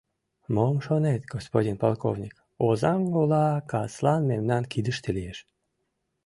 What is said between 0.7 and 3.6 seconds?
шонет, господин полковник, Озаҥ ола